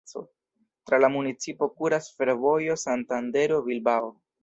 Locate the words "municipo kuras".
1.17-2.09